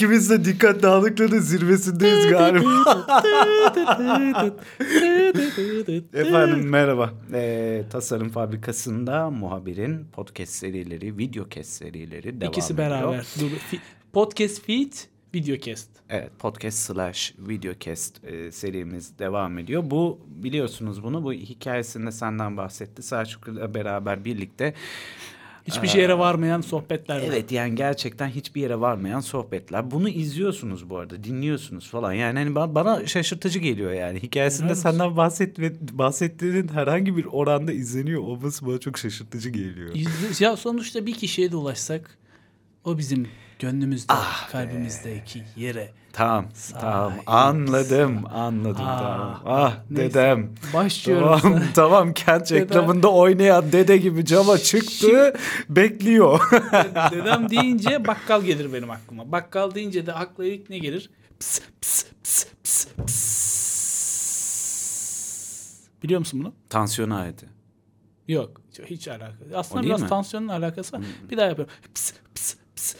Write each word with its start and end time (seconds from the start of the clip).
İkimiz 0.00 0.30
de 0.30 0.44
dikkat 0.44 0.82
dağınıklığının 0.82 1.38
zirvesindeyiz 1.38 2.26
galiba. 2.28 2.70
Efendim 6.12 6.68
merhaba. 6.68 7.14
Ee, 7.32 7.84
Tasarım 7.90 8.28
Fabrikası'nda 8.28 9.30
muhabirin 9.30 10.04
podcast 10.12 10.52
serileri, 10.52 11.18
video 11.18 11.48
kes 11.48 11.68
serileri 11.68 12.40
devam 12.40 12.52
İkisi 12.52 12.72
ediyor. 12.72 12.90
beraber. 12.90 13.26
Podcast 14.12 14.62
feed, 14.66 14.92
video 15.34 15.56
cast. 15.56 15.90
Evet 16.08 16.30
podcast 16.38 16.78
slash 16.78 17.34
videocast 17.38 18.24
e, 18.24 18.52
serimiz 18.52 19.18
devam 19.18 19.58
ediyor. 19.58 19.82
Bu 19.86 20.20
biliyorsunuz 20.26 21.02
bunu 21.02 21.24
bu 21.24 21.32
hikayesinde 21.32 22.12
senden 22.12 22.56
bahsetti. 22.56 23.02
Selçuk'la 23.02 23.74
beraber 23.74 24.24
birlikte 24.24 24.74
Hiçbir 25.64 25.98
yere 25.98 26.18
varmayan 26.18 26.60
sohbetler 26.60 27.16
var. 27.16 27.22
Evet 27.26 27.52
yani 27.52 27.74
gerçekten 27.74 28.28
hiçbir 28.28 28.60
yere 28.60 28.80
varmayan 28.80 29.20
sohbetler. 29.20 29.90
Bunu 29.90 30.08
izliyorsunuz 30.08 30.90
bu 30.90 30.98
arada, 30.98 31.24
dinliyorsunuz 31.24 31.90
falan. 31.90 32.12
Yani 32.12 32.38
hani 32.38 32.50
ba- 32.50 32.74
bana 32.74 33.06
şaşırtıcı 33.06 33.58
geliyor 33.58 33.92
yani. 33.92 34.22
Hikayesinde 34.22 34.70
olsun. 34.70 34.82
senden 34.82 35.16
bahset 35.16 35.58
bahsettiğinin 35.92 36.68
herhangi 36.68 37.16
bir 37.16 37.24
oranda 37.24 37.72
izleniyor 37.72 38.22
olması 38.22 38.66
bana 38.66 38.78
çok 38.78 38.98
şaşırtıcı 38.98 39.50
geliyor. 39.50 39.94
Ya 40.40 40.56
sonuçta 40.56 41.06
bir 41.06 41.14
kişiye 41.14 41.52
de 41.52 41.56
ulaşsak 41.56 42.18
o 42.84 42.98
bizim 42.98 43.28
gönlümüzde, 43.60 44.12
Ah 44.12 44.48
be. 44.48 44.52
kalbimizdeki 44.52 45.44
yere. 45.56 45.92
Tamam, 46.12 46.46
tamam. 46.80 47.08
Sahibiz. 47.10 47.24
Anladım, 47.26 48.22
anladım. 48.30 48.84
Ah, 48.86 48.98
tamam. 48.98 49.42
Ah 49.46 49.76
neyse. 49.90 50.10
dedem. 50.14 50.50
Başlıyorum. 50.74 51.40
Tamam, 51.42 51.62
tamam. 51.74 52.12
Kent 52.12 52.50
Dedem. 52.50 52.62
reklamında 52.62 53.12
oynayan 53.12 53.72
dede 53.72 53.96
gibi 53.96 54.24
cama 54.24 54.58
çıktı, 54.58 55.34
bekliyor. 55.68 56.40
Dedem 57.10 57.50
deyince 57.50 58.06
bakkal 58.06 58.42
gelir 58.42 58.72
benim 58.72 58.90
aklıma. 58.90 59.32
Bakkal 59.32 59.74
deyince 59.74 60.06
de 60.06 60.12
akla 60.12 60.44
ilk 60.44 60.70
ne 60.70 60.78
gelir? 60.78 61.10
Pıs, 61.40 61.60
pıs, 61.80 62.04
pıs, 62.22 62.46
pıs, 62.64 62.86
pıs. 62.96 63.30
Biliyor 66.02 66.18
musun 66.18 66.40
bunu? 66.40 66.52
Tansiyon 66.68 67.10
aleti. 67.10 67.46
Yok. 68.28 68.60
Hiç, 68.84 69.08
alakası. 69.08 69.50
Aslında 69.54 69.82
biraz 69.82 70.02
mi? 70.02 70.08
tansiyonla 70.08 70.52
alakası 70.52 70.96
var. 70.96 71.02
Bir 71.30 71.36
daha 71.36 71.46
yapıyorum. 71.46 71.74
Pıs, 71.94 72.12
pıs, 72.34 72.56
pıs. 72.76 72.96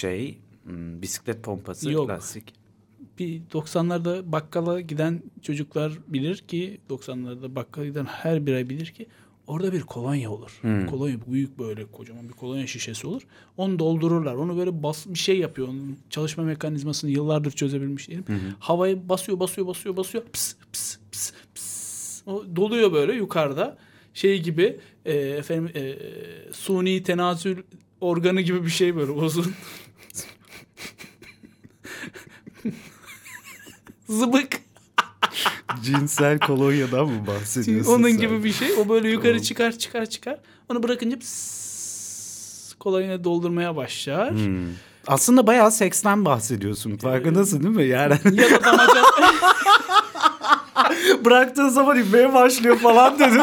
Şey, 0.00 0.38
hmm, 0.64 1.02
bisiklet 1.02 1.42
pompası, 1.42 1.90
Yok. 1.90 2.08
lastik. 2.08 2.54
bir 3.18 3.40
90'larda 3.52 4.32
bakkala 4.32 4.80
giden 4.80 5.22
çocuklar 5.42 5.92
bilir 6.08 6.36
ki 6.36 6.80
90'larda 6.90 7.54
bakkala 7.54 7.86
giden 7.86 8.04
her 8.04 8.46
birey 8.46 8.68
bilir 8.68 8.86
ki 8.86 9.06
orada 9.46 9.72
bir 9.72 9.80
kolonya 9.80 10.30
olur. 10.30 10.58
Hmm. 10.60 10.86
Kolonya 10.86 11.16
büyük 11.26 11.58
böyle 11.58 11.86
kocaman 11.86 12.28
bir 12.28 12.32
kolonya 12.32 12.66
şişesi 12.66 13.06
olur. 13.06 13.22
Onu 13.56 13.78
doldururlar. 13.78 14.34
Onu 14.34 14.56
böyle 14.56 14.82
bas 14.82 15.06
bir 15.06 15.18
şey 15.18 15.38
yapıyor. 15.38 15.68
Onun 15.68 15.98
çalışma 16.10 16.44
mekanizmasını 16.44 17.10
yıllardır 17.10 17.50
çözebilmiş 17.50 18.08
değilim. 18.08 18.24
Havayı 18.58 19.08
basıyor, 19.08 19.40
basıyor, 19.40 19.66
basıyor, 19.66 19.96
basıyor. 19.96 20.24
Pıs, 20.24 20.56
pıs, 20.72 20.98
pıs, 21.12 21.32
pıs. 21.54 22.22
O 22.26 22.44
doluyor 22.56 22.92
böyle 22.92 23.12
yukarıda. 23.12 23.78
Şey 24.14 24.42
gibi 24.42 24.80
e, 25.04 25.14
efendim 25.14 25.70
e, 25.74 25.96
suni 26.52 27.02
tenasül 27.02 27.62
organı 28.00 28.40
gibi 28.40 28.64
bir 28.64 28.70
şey 28.70 28.96
böyle 28.96 29.10
uzun. 29.10 29.46
Zıbık. 34.08 34.60
Cinsel 35.82 36.38
kolonyadan 36.38 37.06
mı 37.06 37.26
bahsediyorsun 37.26 37.92
Onun 37.92 38.08
sen? 38.08 38.18
gibi 38.18 38.44
bir 38.44 38.52
şey. 38.52 38.72
O 38.72 38.88
böyle 38.88 39.08
yukarı 39.10 39.32
Tamam. 39.32 39.42
çıkar 39.42 39.72
çıkar 39.72 40.06
çıkar. 40.06 40.38
Onu 40.68 40.82
bırakınca 40.82 41.18
pıs, 41.18 42.74
kolonya 42.74 43.24
doldurmaya 43.24 43.76
başlar. 43.76 44.30
Hmm. 44.30 44.66
Aslında 45.06 45.46
bayağı 45.46 45.70
seksten 45.72 46.24
bahsediyorsun. 46.24 46.96
Farkındasın 46.96 47.62
değil 47.62 47.76
mi? 47.76 47.84
Yani 47.84 48.14
ya 48.32 48.50
da 48.50 48.64
damacana 48.64 49.06
bıraktığın 51.24 51.68
zaman 51.68 51.98
inmeye 51.98 52.34
başlıyor 52.34 52.78
falan 52.78 53.18
dedin. 53.18 53.40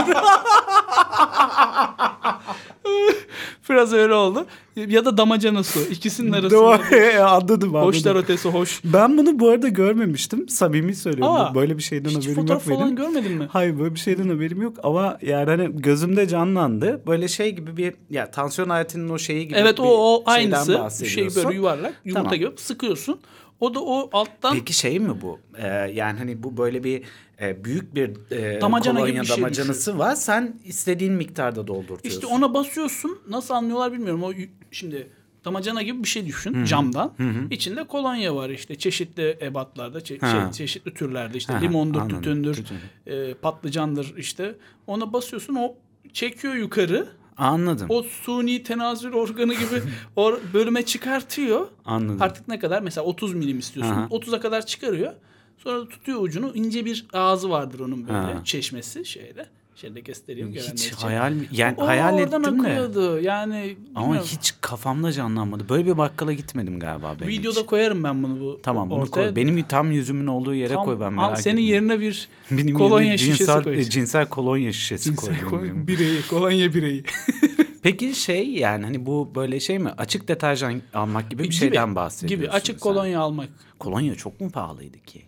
biraz 3.69 3.93
öyle 3.93 4.13
oldu. 4.13 4.45
Ya 4.75 5.05
da 5.05 5.17
damacana 5.17 5.63
su. 5.63 5.79
İkisinin 5.91 6.31
arasında. 6.31 6.69
Anladım 7.27 7.69
anladım. 7.69 7.73
Hoşlar 7.73 8.15
ötesi 8.15 8.49
hoş. 8.49 8.81
Ben 8.83 9.17
bunu 9.17 9.39
bu 9.39 9.49
arada 9.49 9.67
görmemiştim. 9.67 10.49
Samimi 10.49 10.95
söylüyorum. 10.95 11.35
Aa, 11.35 11.55
böyle 11.55 11.77
bir 11.77 11.83
şeyden 11.83 12.09
Hiç 12.09 12.17
haberim 12.17 12.35
fotoğraf 12.35 12.67
yok 12.67 12.77
falan 12.77 12.87
benim. 12.87 12.95
görmedin 12.95 13.31
mi? 13.31 13.47
Hayır 13.51 13.79
böyle 13.79 13.95
bir 13.95 13.99
şeyden 13.99 14.29
haberim 14.29 14.61
yok 14.61 14.77
ama 14.83 15.17
yani 15.21 15.49
hani 15.49 15.69
gözümde 15.81 16.27
canlandı. 16.27 17.01
Böyle 17.07 17.27
şey 17.27 17.55
gibi 17.55 17.77
bir 17.77 17.93
ya 18.09 18.31
tansiyon 18.31 18.69
aletinin 18.69 19.09
o 19.09 19.17
şeyi 19.17 19.47
gibi 19.47 19.57
Evet 19.59 19.79
o, 19.79 19.83
bir 19.83 19.89
o 19.89 20.23
şeyden 20.35 20.65
aynısı. 20.67 21.05
Şey 21.05 21.35
böyle 21.35 21.55
yuvarlak 21.55 21.93
yumurta 22.05 22.23
Tamam. 22.23 22.39
gibi 22.39 22.51
sıkıyorsun. 22.57 23.19
O 23.59 23.73
da 23.73 23.79
o 23.83 24.09
alttan 24.13 24.53
Peki 24.53 24.73
şey 24.73 24.99
mi 24.99 25.21
bu? 25.21 25.39
Ee, 25.57 25.67
yani 25.67 26.17
hani 26.19 26.43
bu 26.43 26.57
böyle 26.57 26.83
bir 26.83 27.03
e, 27.41 27.63
büyük 27.63 27.95
bir 27.95 28.31
e, 28.31 28.61
Damacana 28.61 28.99
gibi 28.99 29.05
kolonya 29.05 29.21
bir 29.21 29.27
şey 29.27 29.37
damacanası 29.37 29.97
var. 29.99 30.15
Sen 30.15 30.55
istediğin 30.65 31.13
miktarda 31.13 31.67
doldurtuyorsun. 31.67 32.09
İşte 32.09 32.25
ona 32.27 32.53
basıyorsun. 32.53 33.19
Nasıl 33.29 33.53
anlıyorlar 33.53 33.93
bilmiyorum. 33.93 34.23
O 34.23 34.31
şimdi 34.71 35.07
damacana 35.45 35.81
gibi 35.81 36.03
bir 36.03 36.07
şey 36.07 36.25
düşün 36.25 36.65
camdan. 36.65 37.13
İçinde 37.51 37.83
kolonya 37.83 38.35
var 38.35 38.49
işte 38.49 38.75
çeşitli 38.75 39.37
ebatlarda, 39.41 39.99
çe- 39.99 40.31
şey, 40.31 40.51
çeşitli 40.51 40.93
türlerde 40.93 41.37
işte 41.37 41.53
Ha, 41.53 41.59
limondur, 41.59 41.99
anladım. 41.99 42.17
tütündür, 42.21 42.53
Tütün. 42.55 42.77
e, 43.07 43.33
patlıcandır 43.33 44.13
işte. 44.17 44.55
Ona 44.87 45.13
basıyorsun 45.13 45.55
o 45.55 45.75
çekiyor 46.13 46.53
yukarı. 46.55 47.07
Anladım. 47.37 47.85
O 47.89 48.03
suni 48.03 48.63
tenasül 48.63 49.13
organı 49.13 49.53
gibi 49.53 49.83
o 50.15 50.39
bölüme 50.53 50.85
çıkartıyor. 50.85 51.67
Anladım. 51.85 52.21
Artık 52.21 52.47
ne 52.47 52.59
kadar? 52.59 52.81
Mesela 52.81 53.05
30 53.05 53.33
milim 53.33 53.59
istiyorsun. 53.59 53.93
Aha. 53.93 54.07
30'a 54.11 54.39
kadar 54.39 54.65
çıkarıyor. 54.65 55.13
Sonra 55.57 55.89
tutuyor 55.89 56.21
ucunu. 56.21 56.51
ince 56.55 56.85
bir 56.85 57.05
ağzı 57.13 57.49
vardır 57.49 57.79
onun 57.79 58.07
böyle. 58.07 58.17
Ha. 58.17 58.41
Çeşmesi 58.43 59.05
şeyde. 59.05 59.49
Şöyle 59.81 59.99
göstereyim 59.99 60.53
görenler 60.53 60.71
hiç 60.73 60.85
için. 60.85 60.97
hayal 60.97 61.33
yani 61.51 61.75
O 61.77 61.87
hayal 61.87 62.19
ettim 62.19 62.43
de. 62.43 62.47
akıyordu. 62.47 63.19
Yani 63.19 63.77
Ama 63.95 64.05
bilmiyorum. 64.05 64.29
hiç 64.31 64.53
kafamda 64.61 65.11
canlanmadı. 65.11 65.69
Böyle 65.69 65.85
bir 65.85 65.97
bakkala 65.97 66.33
gitmedim 66.33 66.79
galiba 66.79 67.15
benim 67.19 67.31
videoda 67.31 67.59
hiç. 67.59 67.65
koyarım 67.65 68.03
ben 68.03 68.23
bunu 68.23 68.39
bu 68.39 68.59
Tamam 68.63 68.89
bunu 68.89 68.99
ortaya. 68.99 69.25
koy. 69.27 69.35
Benim 69.35 69.63
tam 69.63 69.91
yüzümün 69.91 70.27
olduğu 70.27 70.53
yere 70.55 70.73
Tam- 70.73 70.85
koy 70.85 70.99
ben 70.99 71.05
al 71.05 71.11
merak 71.11 71.41
senin 71.41 71.55
ettim. 71.55 71.67
yerine 71.67 71.99
bir 71.99 72.27
Benim 72.51 72.75
kolonya 72.77 73.17
şişesi 73.17 73.37
cinsel, 73.37 73.63
koyacağım. 73.63 73.89
cinsel 73.89 74.25
kolonya 74.29 74.73
şişesi 74.73 75.03
Cinsel 75.03 75.41
kolonya 75.41 75.87
bireyi, 75.87 76.21
kolonya 76.29 76.73
bireyi. 76.73 77.03
Peki 77.83 78.15
şey 78.15 78.49
yani 78.49 78.85
hani 78.85 79.05
bu 79.05 79.31
böyle 79.35 79.59
şey 79.59 79.79
mi? 79.79 79.89
Açık 79.97 80.27
deterjan 80.27 80.81
almak 80.93 81.31
gibi 81.31 81.43
bir 81.43 81.51
şeyden 81.51 81.95
bahsediyorsun. 81.95 82.37
Gibi 82.45 82.49
açık 82.55 82.75
sen. 82.75 82.79
kolonya 82.79 83.19
almak. 83.19 83.49
Kolonya 83.79 84.15
çok 84.15 84.41
mu 84.41 84.49
pahalıydı 84.49 84.97
ki? 84.99 85.21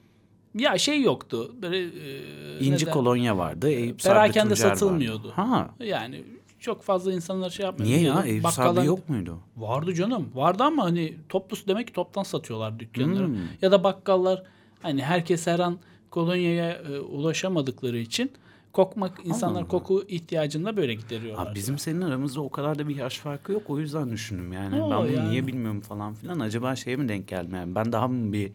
Ya 0.60 0.78
şey 0.78 1.02
yoktu. 1.02 1.56
Böyle 1.62 1.78
e, 1.84 2.60
İnci 2.60 2.86
neden? 2.86 2.94
kolonya 2.94 3.38
vardı. 3.38 3.70
Eyüp 3.70 4.02
Sabri 4.02 4.14
Perakende 4.14 4.56
satılmıyordu. 4.56 5.28
Vardı. 5.28 5.34
Ha. 5.36 5.70
Yani 5.80 6.24
çok 6.60 6.84
fazla 6.84 7.14
insanlar 7.14 7.50
şey 7.50 7.66
yapmıyor. 7.66 7.92
Niye 7.92 8.02
ya? 8.02 8.24
Eyüp 8.26 8.48
Sabri 8.48 8.86
yok 8.86 9.10
muydu? 9.10 9.38
Vardı 9.58 9.94
canım. 9.94 10.30
Vardı 10.36 10.64
ama 10.64 10.84
hani 10.84 11.18
toplu 11.30 11.58
demek 11.68 11.88
ki 11.88 11.94
toptan 11.94 12.24
satıyorlar 12.24 12.80
dükkanlara. 12.80 13.28
Hmm. 13.28 13.38
Ya 13.62 13.72
da 13.72 13.84
bakkallar 13.84 14.44
hani 14.82 15.04
herkes 15.04 15.48
her 15.48 15.60
an 15.60 15.80
kolonyaya 16.10 16.72
e, 16.72 17.00
ulaşamadıkları 17.00 17.98
için 17.98 18.32
kokmak 18.74 19.26
insanlar 19.26 19.62
Allah. 19.62 19.68
koku 19.68 20.04
ihtiyacını 20.08 20.66
da 20.66 20.78
böyle 20.78 20.94
gideriyorlar. 20.94 21.48
Abi 21.48 21.56
bizim 21.56 21.80
senin 21.80 22.02
aramızda 22.02 22.42
o 22.42 22.50
kadar 22.50 22.80
da 22.80 22.88
bir 22.88 22.96
yaş 22.96 23.18
farkı 23.18 23.52
yok. 23.52 23.70
O 23.70 23.80
yüzden 23.80 24.12
düşündüm 24.12 24.54
yani. 24.54 24.82
Oo, 24.82 24.92
ben 24.92 24.98
bunu 25.00 25.12
yani. 25.12 25.30
niye 25.30 25.48
bilmiyorum 25.48 25.82
falan 25.82 26.14
filan. 26.14 26.40
Acaba 26.40 26.76
şeye 26.76 26.96
mi 26.96 27.10
denk 27.10 27.28
geldi? 27.28 27.56
Yani 27.56 27.76
ben 27.76 27.92
daha 27.92 28.08
mı 28.08 28.34
bir 28.34 28.52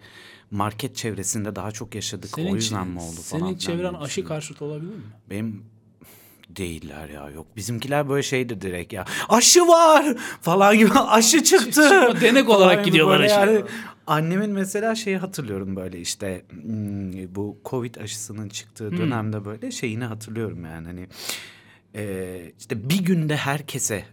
market 0.50 0.97
çevresinde 0.97 1.56
daha 1.56 1.70
çok 1.70 1.94
yaşadık. 1.94 2.38
o 2.38 2.54
yüzden 2.54 2.88
mi 2.88 3.00
oldu 3.00 3.20
falan. 3.20 3.47
Senin 3.47 3.58
çevren 3.58 3.94
aşı 3.94 4.25
karşıtı 4.25 4.64
olabilir 4.64 4.94
mi? 4.94 5.02
Benim 5.30 5.74
değiller 6.56 7.09
ya 7.09 7.31
yok. 7.31 7.47
Bizimkiler 7.56 8.09
böyle 8.09 8.22
şeydi 8.22 8.60
direkt 8.60 8.92
ya. 8.92 9.04
Aşı 9.28 9.60
var 9.60 10.16
falan 10.41 10.78
gibi 10.78 10.91
aşı 10.98 11.44
çıktı. 11.44 11.88
Çıkma, 11.88 12.20
denek 12.20 12.49
olarak 12.49 12.84
gidiyorlar 12.84 13.20
aşı. 13.20 13.64
annemin 14.06 14.50
mesela 14.50 14.94
şeyi 14.94 15.17
hatırlıyorum 15.17 15.76
böyle 15.76 16.00
işte 16.00 16.44
hmm, 16.50 17.34
bu 17.34 17.58
Covid 17.64 17.94
aşısının 17.94 18.49
çıktığı 18.49 18.96
dönemde 18.96 19.44
böyle 19.44 19.70
şeyini 19.70 20.05
hatırlıyorum 20.05 20.64
yani 20.64 20.87
hani 20.87 21.08
e, 21.94 22.52
işte 22.58 22.88
bir 22.88 23.05
günde 23.05 23.37
herkese 23.37 24.05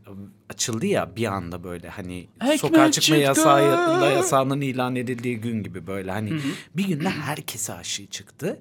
açıldı 0.49 0.85
ya 0.85 1.15
bir 1.15 1.25
anda 1.25 1.63
böyle 1.63 1.89
hani 1.89 2.27
Ekmek 2.41 2.59
sokağa 2.59 2.91
çıkma 2.91 3.15
yasağı 3.15 4.13
yasağının 4.13 4.61
ilan 4.61 4.95
edildiği 4.95 5.37
gün 5.37 5.63
gibi 5.63 5.87
böyle 5.87 6.11
hani 6.11 6.39
bir 6.75 6.87
günde 6.87 7.09
herkese 7.09 7.73
aşı 7.73 8.07
çıktı. 8.07 8.59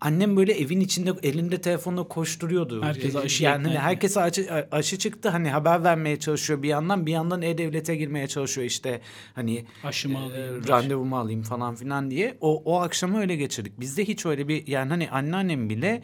Annem 0.00 0.36
böyle 0.36 0.52
evin 0.52 0.80
içinde 0.80 1.12
elinde 1.22 1.60
telefonla 1.60 2.08
koşturuyordu. 2.08 2.82
Herkese 2.82 3.18
aşı 3.18 3.44
yani 3.44 3.66
hani 3.68 3.78
herkese 3.78 4.20
aşı, 4.20 4.66
aşı 4.72 4.98
çıktı 4.98 5.28
hani 5.28 5.50
haber 5.50 5.84
vermeye 5.84 6.18
çalışıyor 6.18 6.62
bir 6.62 6.68
yandan 6.68 7.06
bir 7.06 7.12
yandan 7.12 7.42
e-devlete 7.42 7.96
girmeye 7.96 8.28
çalışıyor 8.28 8.66
işte 8.66 9.00
hani 9.34 9.64
Aşımı 9.84 10.18
e, 10.18 10.20
alayım. 10.22 10.68
randevumu 10.68 11.18
alayım 11.18 11.42
falan 11.42 11.74
filan 11.74 12.10
diye. 12.10 12.36
O, 12.40 12.62
o 12.64 12.80
akşamı 12.80 13.20
öyle 13.20 13.36
geçirdik. 13.36 13.80
Bizde 13.80 14.04
hiç 14.04 14.26
öyle 14.26 14.48
bir 14.48 14.66
yani 14.66 14.88
hani 14.88 15.10
anneannem 15.10 15.70
bile 15.70 16.02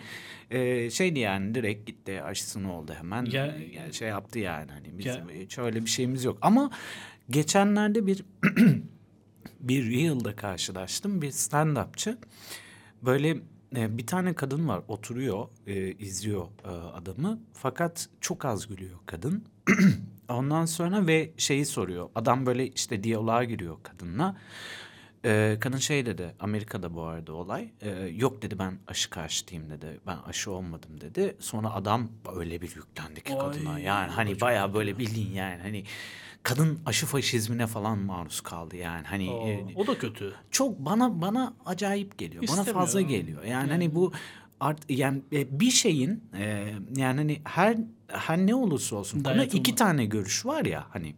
e, 0.51 0.91
şeydi 0.91 1.19
yani 1.19 1.55
direkt 1.55 1.87
gitti 1.87 2.23
aşısını 2.23 2.75
oldu 2.79 2.95
hemen. 2.99 3.25
Ya- 3.25 3.47
Yani 3.75 3.95
şey 3.95 4.09
yaptı 4.09 4.39
yani 4.39 4.71
hani 4.73 4.99
bizim 4.99 5.29
Ya- 5.29 5.35
hiç 5.41 5.59
öyle 5.59 5.85
bir 5.85 5.91
şeyimiz 5.91 6.25
yok. 6.25 6.39
Ama 6.43 6.71
geçenlerde 7.31 8.07
bir 8.07 8.23
bir 9.61 9.91
Reel'da 9.91 10.37
karşılaştım. 10.37 11.23
Bir 11.23 11.31
stand-upçı. 11.31 12.17
Böyle 13.03 13.37
e, 13.77 13.99
bir 13.99 14.07
tane 14.07 14.35
kadın 14.35 14.69
var 14.69 14.83
oturuyor 14.89 15.49
e, 15.67 15.93
izliyor 15.93 16.47
e, 16.65 16.69
adamı. 16.69 17.41
Fakat 17.53 18.09
çok 18.21 18.45
az 18.45 18.67
gülüyor 18.67 18.99
kadın. 19.07 19.45
Ondan 20.29 20.65
sonra 20.65 21.07
ve 21.07 21.33
şeyi 21.37 21.67
soruyor. 21.67 22.09
Adam 22.15 22.47
böyle 22.47 22.67
işte 22.67 23.05
diyaloğa 23.05 23.45
giriyor 23.45 23.77
kadınla. 23.83 24.37
Ee, 25.25 25.57
kadın 25.61 25.79
şey 25.79 26.07
dedi 26.07 26.35
Amerika'da 26.41 26.95
bu 26.95 27.03
arada 27.03 27.33
olay 27.33 27.69
Ee, 27.81 27.91
yok 28.17 28.43
dedi 28.43 28.59
ben 28.59 28.79
aşı 28.87 29.11
karşıtıyım 29.11 29.71
dedi 29.71 30.01
ben 30.07 30.17
aşı 30.27 30.51
olmadım 30.51 31.01
dedi 31.01 31.37
sonra 31.41 31.75
adam 31.75 32.09
öyle 32.37 32.61
bir 32.61 32.77
yüklendi 32.77 33.21
ki 33.21 33.39
kadına 33.39 33.73
Ay, 33.73 33.83
yani 33.83 34.11
hani 34.13 34.31
çok 34.33 34.41
bayağı 34.41 34.75
böyle 34.75 34.99
bildiğin 34.99 35.33
yani 35.33 35.63
hani 35.63 35.85
kadın 36.43 36.79
aşı 36.87 37.07
faşizmine 37.07 37.67
falan 37.67 37.99
maruz 37.99 38.41
kaldı 38.41 38.77
yani. 38.77 39.07
Hani 39.07 39.31
O, 39.31 39.49
e, 39.49 39.67
o 39.77 39.87
da 39.87 39.99
kötü. 39.99 40.35
çok 40.51 40.79
bana 40.79 41.21
bana 41.21 41.55
acayip 41.67 42.19
geliyor. 42.19 42.45
Bana 42.49 42.65
fazla 42.65 43.01
geliyor. 43.01 43.45
Yani 43.45 43.71
hani 43.71 43.95
bu 43.95 44.13
art 44.61 44.91
yani 44.91 45.23
e, 45.33 45.61
bir 45.61 45.71
şeyin 45.71 46.25
e, 46.39 46.73
yani 46.97 47.17
hani 47.19 47.41
her 47.45 47.77
her 48.09 48.39
ne 48.39 48.55
olursa 48.55 48.97
olsun 48.97 49.25
Dayatılma. 49.25 49.59
iki 49.61 49.75
tane 49.75 50.05
görüş 50.07 50.47
var 50.47 50.65
ya 50.65 50.87
hani 50.91 51.15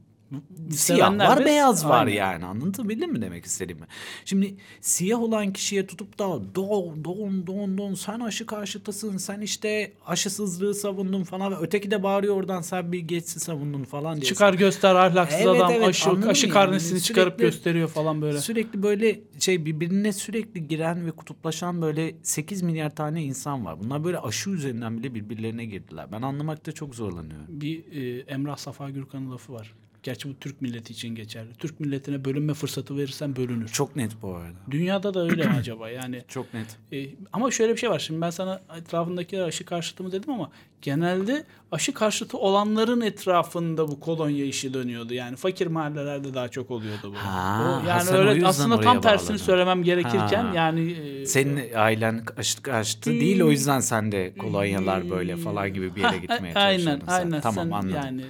siyah 0.70 1.18
var 1.18 1.44
beyaz 1.44 1.84
var 1.88 2.06
Aynen. 2.06 2.16
yani 2.16 2.44
anlatabildim 2.44 3.12
mi 3.12 3.22
demek 3.22 3.44
istediğimi? 3.44 3.86
Şimdi 4.24 4.54
siyah 4.80 5.20
olan 5.22 5.52
kişiye 5.52 5.86
tutup 5.86 6.18
da 6.18 6.54
don 6.54 7.04
don 7.04 7.46
don 7.46 7.78
don 7.78 7.94
sen 7.94 8.20
aşı 8.20 8.46
karşıtasın 8.46 9.16
sen 9.16 9.40
işte 9.40 9.92
aşısızlığı 10.06 10.74
savundun 10.74 11.24
falan 11.24 11.52
ve 11.52 11.56
öteki 11.60 11.90
de 11.90 12.02
bağırıyor 12.02 12.36
oradan 12.36 12.60
sen 12.60 12.92
bir 12.92 12.98
geçsi 12.98 13.40
savundun 13.40 13.84
falan 13.84 14.14
diye. 14.16 14.24
Çıkar 14.24 14.54
göster 14.54 14.94
ahlaksız 14.94 15.40
Evet, 15.40 15.48
adam 15.60 15.72
evet, 15.72 15.88
aşı, 15.88 16.10
aşı 16.10 16.46
mı? 16.46 16.52
karnesini 16.52 16.92
Yani 16.92 17.02
çıkarıp 17.02 17.32
sürekli- 17.32 17.42
gösteriyor 17.42 17.88
falan 17.88 18.22
böyle. 18.22 18.38
Sürekli 18.40 18.82
böyle 18.82 19.20
şey 19.38 19.64
birbirine 19.66 20.12
sürekli 20.12 20.68
giren 20.68 21.06
ve 21.06 21.10
kutuplaşan 21.10 21.82
böyle 21.82 22.14
8 22.22 22.62
milyar 22.62 22.96
tane 22.96 23.22
insan 23.24 23.64
var. 23.64 23.80
Bunlar 23.80 24.04
böyle 24.04 24.18
aşı 24.18 24.50
üzerinden 24.50 24.98
bile 24.98 25.14
birbirlerine 25.14 25.64
girdiler. 25.64 26.06
Ben 26.12 26.22
anlamakta 26.22 26.72
çok 26.72 26.94
zorlanıyorum. 26.94 27.46
Bir 27.48 27.92
e, 27.92 28.20
Emrah 28.20 28.56
Safa 28.56 28.90
Gürkan'ın 28.90 29.30
lafı 29.30 29.52
var. 29.52 29.74
Gerçi 30.08 30.28
bu 30.28 30.34
Türk 30.40 30.62
milleti 30.62 30.92
için 30.92 31.14
geçerli. 31.14 31.48
Türk 31.58 31.80
milletine 31.80 32.24
bölünme 32.24 32.54
fırsatı 32.54 32.96
verirsen 32.96 33.36
bölünür. 33.36 33.68
Çok 33.68 33.96
net 33.96 34.22
bu 34.22 34.34
arada. 34.34 34.56
Dünyada 34.70 35.14
da 35.14 35.22
öyle 35.24 35.46
mi 35.46 35.54
acaba? 35.58 35.90
Yani 35.90 36.22
Çok 36.28 36.54
net. 36.54 36.76
e, 36.92 37.06
ama 37.32 37.50
şöyle 37.50 37.72
bir 37.72 37.78
şey 37.78 37.90
var. 37.90 37.98
Şimdi 37.98 38.20
ben 38.20 38.30
sana 38.30 38.60
etrafındakiler 38.78 39.42
aşı 39.42 39.64
karşıtı 39.64 40.02
mı 40.02 40.12
dedim 40.12 40.32
ama 40.32 40.50
genelde 40.82 41.44
aşı 41.72 41.94
karşıtı 41.94 42.38
olanların 42.38 43.00
etrafında 43.00 43.88
bu 43.88 44.00
kolonya 44.00 44.44
işi 44.44 44.74
dönüyordu. 44.74 45.14
Yani 45.14 45.36
fakir 45.36 45.66
mahallelerde 45.66 46.34
daha 46.34 46.48
çok 46.48 46.70
oluyordu 46.70 47.12
bu. 47.12 47.16
Ha, 47.16 47.80
O, 47.84 47.88
yani 47.88 48.10
öyle 48.10 48.46
aslında 48.46 48.80
tam 48.80 49.00
tersini 49.00 49.28
bağladın. 49.28 49.44
söylemem 49.44 49.82
gerekirken 49.82 50.44
Ha. 50.44 50.52
yani 50.54 50.90
e, 50.92 51.26
Senin 51.26 51.74
ailen 51.74 52.24
aşı 52.36 52.62
karşıtı 52.62 53.10
değil 53.10 53.42
o 53.42 53.50
yüzden 53.50 53.80
sen 53.80 54.12
de 54.12 54.32
kolonyalar 54.38 55.10
böyle 55.10 55.36
falan 55.36 55.74
gibi 55.74 55.94
bir 55.96 56.00
yere 56.00 56.10
Ha, 56.10 56.16
gitmeye 56.16 56.54
aynen, 56.54 56.76
çalışıyordun 56.78 57.06
sen. 57.06 57.12
aynen. 57.12 57.40
Tamam 57.40 57.64
Sen 57.64 57.70
anladım. 57.70 57.96
Yani 58.04 58.22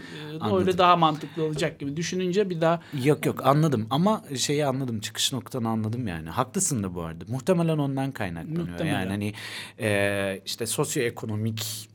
e, 0.53 0.55
öyle 0.55 0.79
daha 0.79 0.97
mantıklı 0.97 1.45
olacak 1.45 1.68
gibi 1.69 1.97
düşününce 1.97 2.50
bir 2.50 2.61
daha 2.61 2.81
Yok 3.05 3.26
yok 3.26 3.47
anladım 3.47 3.87
ama 3.91 4.25
şeyi 4.37 4.67
anladım 4.67 5.00
çıkış 5.00 5.32
noktanı 5.32 5.69
anladım 5.69 6.06
yani. 6.06 6.29
Haklısın 6.31 6.82
da 6.82 6.94
bu 6.94 7.03
arada. 7.03 7.25
Muhtemelen 7.29 7.79
ondan 7.79 8.12
kaynaklanıyor. 8.12 8.69
Muhtemelen. 8.69 9.00
Yani 9.00 9.09
hani 9.09 9.32
e, 9.81 10.41
işte 10.47 10.67
sosyoekonomik 10.67 11.88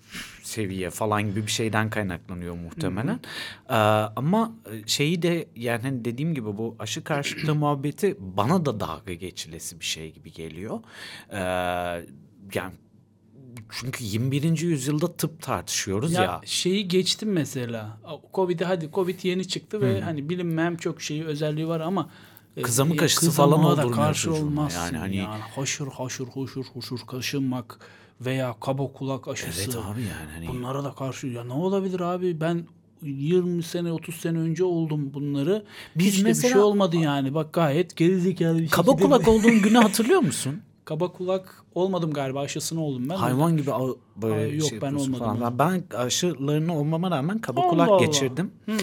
seviye 0.43 0.89
falan 0.89 1.23
gibi 1.23 1.45
bir 1.45 1.51
şeyden 1.51 1.89
kaynaklanıyor 1.89 2.55
muhtemelen. 2.55 3.19
E, 3.69 3.73
ama 4.15 4.51
şeyi 4.85 5.21
de 5.21 5.47
yani 5.55 5.81
hani 5.81 6.05
dediğim 6.05 6.33
gibi 6.33 6.57
bu 6.57 6.75
aşı 6.79 7.03
karşıtı 7.03 7.55
muhabbeti 7.55 8.15
bana 8.19 8.65
da 8.65 8.79
dalga 8.79 9.13
geçilesi 9.13 9.79
bir 9.79 9.85
şey 9.85 10.13
gibi 10.13 10.31
geliyor. 10.31 10.79
E, 11.31 11.39
yani 12.53 12.73
çünkü 13.69 14.03
21. 14.03 14.59
yüzyılda 14.61 15.13
tıp 15.13 15.41
tartışıyoruz 15.41 16.11
ya. 16.13 16.21
Ya, 16.21 16.41
şeyi 16.45 16.87
geçtim 16.87 17.31
mesela. 17.31 17.97
Covid'i 18.33 18.65
hadi 18.65 18.89
Covid 18.93 19.19
yeni 19.23 19.47
çıktı 19.47 19.81
ve 19.81 20.01
hani 20.01 20.29
bilinmeyen 20.29 20.75
çok 20.75 21.01
şeyi 21.01 21.23
özelliği 21.25 21.67
var 21.67 21.79
ama 21.79 22.09
e, 22.57 22.61
Kızamık 22.61 23.01
e, 23.01 23.05
aşısı 23.05 23.19
kızamığa 23.25 23.57
falan 23.57 23.71
oldurmuyor 23.71 23.95
karşı 23.95 24.33
olmazsın. 24.33 24.79
Yani 24.79 24.97
hani- 24.97 25.15
yani 25.15 25.41
haşır 25.55 25.87
haşır 25.87 26.25
hoşur 26.27 26.65
hoşur 26.65 26.99
kaşınmak 27.07 27.79
veya 28.21 28.55
kaba 28.61 28.87
kulak 28.93 29.27
aşısı. 29.27 29.61
Evet 29.63 29.75
abi 29.75 30.01
yani 30.01 30.31
hani. 30.33 30.47
Bunlara 30.47 30.83
da 30.83 30.91
karşı 30.93 31.27
ya 31.27 31.43
ne 31.43 31.53
olabilir 31.53 31.99
abi 31.99 32.41
ben 32.41 32.67
20 33.01 33.63
sene 33.63 33.91
30 33.91 34.15
sene 34.15 34.37
önce 34.37 34.63
oldum 34.63 35.13
bunları. 35.13 35.65
Biz 35.95 36.05
Hiç 36.07 36.15
de 36.15 36.19
bir 36.19 36.25
mesela- 36.27 36.53
şey 36.53 36.61
olmadı 36.61 36.95
yani. 36.95 37.33
Bak 37.33 37.53
gayet 37.53 37.95
gerizekalı 37.95 38.59
bir 38.59 38.69
Kaba 38.69 38.91
şekilde- 38.91 39.05
kulak 39.05 39.27
olduğun 39.27 39.61
günü 39.61 39.77
hatırlıyor 39.77 40.19
musun? 40.19 40.61
Kaba 40.85 41.11
kulak 41.11 41.63
olmadım 41.75 42.13
galiba 42.13 42.39
aşısını 42.41 42.81
oldum 42.81 43.09
ben. 43.09 43.15
Hayvan 43.15 43.57
gibi 43.57 43.71
av- 43.73 43.95
böyle 44.15 44.35
Ay, 44.35 44.57
yok, 44.57 44.69
şey 44.69 44.81
ben 44.81 44.93
olmadım 44.93 45.13
falan. 45.37 45.59
Ben 45.59 45.83
aşılarını 45.97 46.77
olmama 46.77 47.11
rağmen 47.11 47.37
kaba 47.39 47.61
Allah 47.61 47.69
kulak 47.69 47.89
Allah. 47.89 48.05
geçirdim. 48.05 48.51
Hmm. 48.65 48.75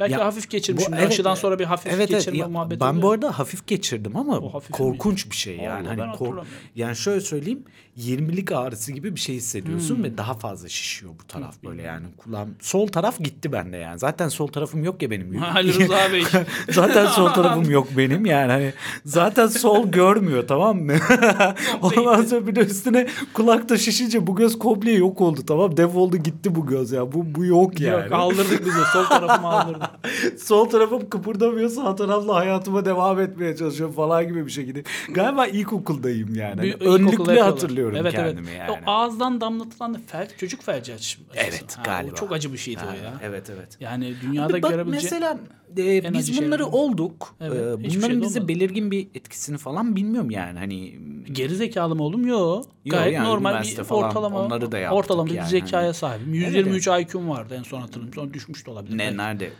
Belki 0.00 0.12
Ya, 0.12 0.24
hafif 0.24 0.50
geçirmişim. 0.50 0.92
Bu- 0.92 0.96
evet, 0.96 1.08
Aşıdan 1.08 1.34
sonra 1.34 1.58
bir 1.58 1.64
hafif 1.64 1.86
evet, 1.86 1.98
evet. 1.98 2.08
geçirme 2.08 2.38
Ya, 2.38 2.48
muhabbeti 2.48 2.80
Ben 2.80 2.86
oluyor. 2.88 3.02
bu 3.02 3.10
arada 3.10 3.38
hafif 3.38 3.66
geçirdim 3.66 4.16
ama 4.16 4.54
hafif 4.54 4.70
korkunç 4.70 5.30
bir 5.30 5.36
şey 5.36 5.56
yani. 5.56 5.88
Allah, 5.88 6.04
hani 6.06 6.16
kor- 6.16 6.38
yani 6.76 6.96
şöyle 6.96 7.20
söyleyeyim 7.20 7.62
20'lik 7.98 8.52
ağrısı 8.52 8.92
gibi 8.92 9.14
bir 9.14 9.20
şey 9.20 9.36
hissediyorsun 9.36 9.96
Hmm. 9.96 10.04
ve 10.04 10.18
daha 10.18 10.34
fazla 10.34 10.68
şişiyor 10.68 11.12
bu 11.22 11.26
taraf 11.26 11.54
böyle 11.64 11.82
yani. 11.82 12.06
Kulağım 12.16 12.54
sol 12.60 12.86
taraf 12.86 13.18
gitti 13.18 13.52
bende 13.52 13.76
yani. 13.76 13.98
Zaten 13.98 14.28
sol 14.28 14.46
tarafım 14.46 14.84
yok 14.84 15.02
ya 15.02 15.10
benim. 15.10 15.42
Ali 15.54 15.74
Rıza 15.74 16.12
Bey. 16.12 16.24
zaten 16.70 17.06
sol 17.06 17.28
tarafım 17.28 17.70
yok 17.70 17.88
benim 17.96 18.26
yani 18.26 18.52
hani 18.52 18.72
zaten 19.04 19.46
sol 19.46 19.86
görmüyor 19.86 20.48
tamam 20.48 20.76
mı? 20.78 20.92
Ondan 21.82 22.22
sonra 22.24 22.46
bir 22.46 22.54
de 22.54 22.60
üstüne 22.60 23.06
kulakta 23.34 23.78
şişince 23.78 24.26
bu 24.26 24.36
göz 24.36 24.58
komple 24.58 24.92
yok 24.92 25.20
oldu 25.20 25.40
tamam 25.46 25.76
defoldu 25.76 26.16
gitti 26.16 26.54
bu 26.54 26.66
göz 26.66 26.92
ya 26.92 27.12
bu 27.12 27.34
bu 27.34 27.44
yok 27.44 27.80
yani. 27.80 28.02
Yok 28.04 28.12
aldırdık 28.12 28.66
bize. 28.66 28.78
Sol 28.92 29.04
tarafımı 29.04 29.48
aldırdık. 29.48 29.89
Sol 30.38 30.64
tarafım 30.64 31.08
kıpırdamıyor 31.08 31.68
sağ 31.70 31.96
tarafla 31.96 32.34
hayatıma 32.34 32.84
devam 32.84 33.20
etmeye 33.20 33.56
çalışıyorum 33.56 33.94
falan 33.94 34.28
gibi 34.28 34.46
bir 34.46 34.50
şekilde. 34.50 34.84
Galiba 35.10 35.46
ilkokuldayım 35.46 36.34
yani. 36.34 36.56
Hani 36.56 36.62
Bir 36.62 37.00
yapıyorlar. 37.00 37.38
hatırlıyorum 37.38 37.96
evet, 37.96 38.12
kendimi 38.12 38.50
evet. 38.50 38.60
yani. 38.60 38.70
O 38.86 38.90
ağızdan 38.90 39.40
damlatılan 39.40 39.94
da 39.94 39.98
fel, 40.06 40.28
çocuk 40.36 40.62
felci 40.62 40.94
aşısı. 40.94 41.22
Evet, 41.34 41.76
Ha, 41.76 41.82
galiba. 41.84 42.14
Çok 42.14 42.32
acı 42.32 42.52
bir 42.52 42.58
şeydi 42.58 42.80
Ha, 42.80 42.94
o 43.00 43.04
ya. 43.04 43.14
Evet 43.22 43.50
evet. 43.56 43.76
Yani 43.80 44.14
dünyada 44.22 44.54
Abi 44.54 44.62
bak 44.62 44.70
görebileceğin... 44.70 45.04
mesela 45.14 45.38
e, 45.78 46.12
biz 46.12 46.30
acı 46.30 46.42
bunları 46.46 46.62
şeyler. 46.62 46.72
olduk. 46.72 47.34
Evet, 47.40 47.56
Ee, 47.60 47.72
bunların 47.72 48.00
şey 48.00 48.20
bize 48.22 48.38
olmadı. 48.38 48.48
belirgin 48.48 48.90
bir 48.90 49.08
etkisini 49.14 49.58
falan 49.58 49.96
bilmiyorum 49.96 50.30
yani. 50.30 50.58
Hani 50.58 50.94
Geri 51.32 51.54
zekalı 51.56 51.96
mı 51.96 52.02
oğlum? 52.02 52.26
Yok. 52.26 52.64
Gayet 52.90 53.14
yani 53.14 53.28
normal 53.28 53.62
bir 53.62 53.74
falan 53.74 54.02
ortalama. 54.08 54.38
onları 54.46 54.72
da 54.72 54.78
yaptık 54.78 54.98
ortalama 54.98 55.26
bir 55.30 55.34
yani. 55.34 55.48
zekaya 55.48 55.86
Hani- 55.86 55.94
sahibim. 55.94 56.34
123 56.34 56.86
IQ'm 56.86 57.28
vardı 57.28 57.54
en 57.58 57.62
son 57.62 57.80
hatırlıyorum. 57.80 58.14
Sonra 58.14 58.34
düşmüş 58.34 58.66
de 58.66 58.70
olabilir. 58.70 58.94
ne 58.94 58.98
Belki. 58.98 59.16
nerede? 59.16 59.50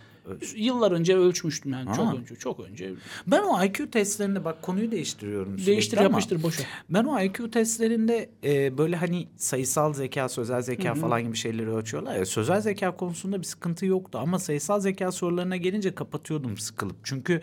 Yıllar 0.57 0.93
önce 0.93 1.17
ölçmüştüm 1.17 1.73
yani 1.73 1.89
Ha. 1.89 1.95
çok 1.95 2.15
önce 2.15 2.35
çok 2.37 2.61
önce. 2.61 2.91
Ben 3.27 3.43
o 3.43 3.65
IQ 3.65 3.91
testlerinde 3.91 4.45
bak 4.45 4.63
konuyu 4.63 4.91
değiştiriyorum 4.91 5.53
sürekli 5.53 5.67
Değiştir 5.67 5.97
ama 5.99 6.05
yapıştır 6.09 6.43
boşa. 6.43 6.63
Ben 6.91 7.05
o 7.05 7.21
IQ 7.21 7.51
testlerinde 7.51 8.31
e, 8.45 8.79
böyle 8.79 8.97
hani 8.97 9.29
sayısal 9.37 9.93
zeka, 9.93 10.29
sözel 10.29 10.63
zeka 10.63 10.95
falan 10.95 11.23
gibi 11.23 11.37
şeyleri 11.37 11.71
ölçüyorlar 11.71 12.17
ya. 12.17 12.27
Sözel 12.27 12.61
zeka 12.61 12.97
konusunda 12.97 13.39
bir 13.39 13.47
sıkıntı 13.47 13.87
yoktu 13.87 14.19
ama 14.23 14.39
sayısal 14.39 14.81
zeka 14.81 15.13
sorularına 15.13 15.57
gelince 15.57 15.95
kapatıyordum 15.95 16.59
sıkılıp. 16.59 16.97
Çünkü 17.05 17.41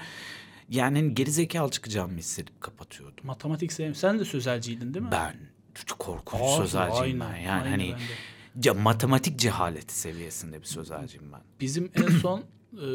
yani 0.70 0.98
hani 1.00 1.13
geri 1.13 1.32
zekalı 1.32 1.72
çıkacağımı 1.72 2.17
hissedip 2.17 2.62
kapatıyordum. 2.62 3.25
Matematik 3.25 3.74
sevim. 3.74 3.96
Sen 3.96 4.20
de 4.20 4.25
sözelciydin 4.25 4.94
değil 4.94 5.06
mi? 5.06 5.12
Ben 5.12 5.36
korkunç 6.00 6.41
sözelciyim 6.41 7.19
ben. 7.19 7.25
aynen, 7.25 7.39
Yani 7.43 7.62
aynen 7.63 7.72
hani 7.72 7.93
ben 8.55 8.63
de. 8.63 8.69
ce- 8.69 8.81
matematik 8.81 9.39
cehaleti 9.39 10.00
seviyesinde 10.00 10.60
bir 10.62 10.65
sözelciyim 10.65 11.25
ben. 11.34 11.41
Bizim 11.60 11.91
en 11.96 12.10
son 12.22 12.39
e, 12.74 12.86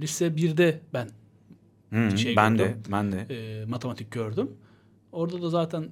lise 0.00 0.26
1'de 0.26 0.80
ben 0.94 1.08
Hı, 1.92 2.18
Şey 2.18 2.36
ben 2.36 2.58
de, 2.58 2.62
gördüm. 2.64 2.82
ben 2.92 3.12
de. 3.12 3.26
e, 3.30 3.64
matematik 3.64 4.10
gördüm. 4.10 4.50
Orada 5.12 5.42
da 5.42 5.50
zaten 5.50 5.88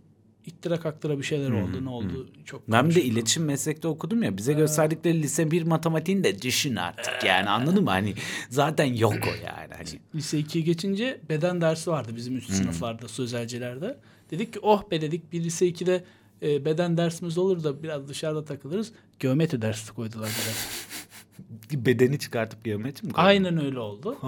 ittira 0.47 0.81
kaktıra 0.81 1.19
bir 1.19 1.23
şeyler 1.23 1.51
oldu. 1.51 1.85
Ne 1.85 1.89
oldu? 1.89 2.31
Çok 2.45 2.73
Ben 2.73 2.89
bir 2.91 2.95
de 2.95 3.03
iletişim 3.05 3.45
meslekte 3.45 3.89
okudum 3.89 4.23
ya. 4.23 4.37
Bize 4.37 4.53
gösterdikleri 4.53 5.23
lise 5.23 5.51
1 5.51 5.63
matematiğini 5.63 6.25
de 6.25 6.43
düşün 6.43 6.77
artık 6.77 7.25
yani 7.25 7.49
anladın 7.51 7.85
mı? 7.85 7.91
Hani 7.91 8.15
zaten 8.51 8.85
yok 8.85 9.15
o 9.15 9.35
yani. 9.47 9.73
Hani 9.77 9.89
Lise 10.15 10.41
2'ye 10.41 10.65
geçince 10.65 11.21
beden 11.29 11.61
dersi 11.61 11.91
vardı 11.91 12.13
bizim 12.17 12.37
üst 12.37 12.51
sınıflarda, 12.53 13.09
sözelcilerde. 13.09 13.99
Dedik 14.31 14.53
ki 14.53 14.59
oh 14.63 14.91
be 14.91 15.01
dedik 15.01 15.33
bir 15.33 15.45
lise 15.45 15.69
2'de 15.69 16.05
e, 16.45 16.65
beden 16.65 16.97
dersimiz 16.97 17.39
olur 17.39 17.65
da 17.65 17.83
biraz 17.83 18.09
dışarıda 18.09 18.45
takılırız. 18.45 18.93
Geometri 19.19 19.63
dersi 19.63 19.93
koydular 19.93 20.29
bize. 20.29 20.51
Bedeni 21.87 22.19
çıkartıp 22.19 22.65
geometri 22.65 23.07
mi 23.07 23.13
koydun? 23.13 23.29
Aynen 23.29 23.65
öyle 23.65 23.79
oldu. 23.79 24.19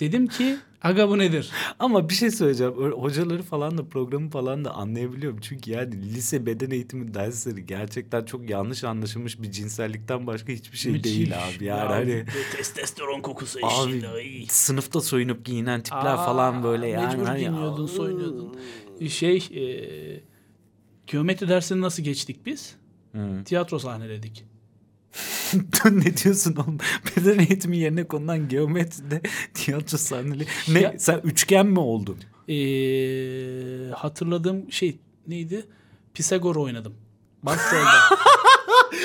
Dedim 0.00 0.26
ki 0.26 0.56
aga 0.82 1.08
bu 1.08 1.18
nedir? 1.18 1.50
Ama 1.78 2.08
bir 2.08 2.14
şey 2.14 2.30
söyleyeceğim. 2.30 2.74
Öyle 2.84 2.94
Hocaları 2.94 3.42
falan 3.42 3.78
da 3.78 3.84
programı 3.88 4.30
falan 4.30 4.64
da 4.64 4.70
anlayabiliyorum. 4.74 5.38
Çünkü 5.40 5.70
yani 5.70 6.14
lise 6.14 6.46
beden 6.46 6.70
eğitimi 6.70 7.14
dersleri 7.14 7.66
gerçekten 7.66 8.24
çok 8.24 8.50
yanlış 8.50 8.84
anlaşılmış 8.84 9.42
bir 9.42 9.50
cinsellikten 9.50 10.26
başka 10.26 10.52
hiçbir 10.52 10.78
şey 10.78 11.04
değil 11.04 11.32
abi. 11.38 11.64
Yani 11.64 11.80
Ya, 11.80 11.90
hani 11.90 12.24
testosteron 12.56 13.20
kokusu 13.22 13.58
abi 13.66 14.08
ay. 14.08 14.46
sınıfta 14.48 15.00
soyunup 15.00 15.44
giyinen 15.44 15.80
tipler 15.82 16.14
Aa, 16.14 16.16
falan 16.26 16.62
böyle 16.62 16.86
yani. 16.88 17.06
Mecbur 17.06 17.26
hani- 17.26 17.38
giyiniyordun, 17.38 17.86
soyunuyordun. 17.86 18.56
Şey, 19.08 19.36
e, 19.36 20.20
geometri 21.06 21.48
dersini 21.48 21.80
nasıl 21.80 22.02
geçtik 22.02 22.46
biz? 22.46 22.74
Hı. 23.12 23.44
Tiyatro 23.44 23.78
sahneledik. 23.78 24.44
ne 25.90 26.16
diyorsun 26.16 26.56
oğlum? 26.56 26.78
Beden 27.16 27.38
eğitimi 27.38 27.76
yerine 27.78 28.04
konulan 28.04 28.48
geometride 28.48 29.20
tiyatro 29.54 29.98
sahneli. 29.98 30.46
Ne 30.68 30.80
Ya- 30.80 30.94
sen 30.98 31.20
üçgen 31.24 31.66
mi 31.66 31.78
oldun? 31.78 32.18
E, 32.48 33.90
hatırladığım 33.90 34.72
şey 34.72 34.98
neydi? 35.26 35.66
Pisagor 36.14 36.56
oynadım. 36.56 36.94
Başrolde. 37.42 37.86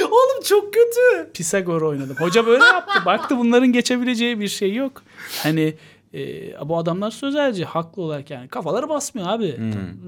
Oğlum 0.06 0.44
çok 0.46 0.74
kötü. 0.74 1.32
Pisagor 1.34 1.82
oynadım. 1.82 2.16
Hoca 2.20 2.46
böyle 2.46 2.64
yaptı. 2.64 3.06
Baktı 3.06 3.38
bunların 3.38 3.72
geçebileceği 3.72 4.40
bir 4.40 4.48
şey 4.48 4.74
yok. 4.76 5.04
Hani 5.44 5.74
e, 6.14 6.70
bu 6.70 6.78
adamlar 6.78 7.12
sözelci 7.12 7.66
haklı 7.66 8.02
olarak 8.02 8.30
yani 8.30 8.48
kafaları 8.48 8.90
basmıyor 8.90 9.28
abi. 9.28 9.56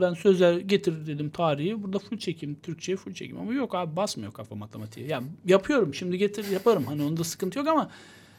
Ben 0.02 0.14
sözel 0.14 0.60
getir 0.60 1.08
dedim 1.08 1.30
tarihi 1.30 1.84
burada 1.84 2.00
full 2.00 2.18
çekim 2.18 2.56
Türkçe'ye 2.56 2.96
full 2.96 3.14
çekim 3.14 3.38
ama 3.38 3.54
yok 3.54 3.76
abi 3.76 3.96
basmıyor 3.96 4.34
kafa 4.34 4.56
matematiğe. 4.56 5.08
Yani 5.08 5.28
yapıyorum 5.46 5.94
şimdi 5.94 6.18
getir 6.18 6.52
yaparım 6.52 6.86
hani 6.86 7.04
onda 7.04 7.24
sıkıntı 7.24 7.60
yok 7.60 7.68
ama 7.68 7.90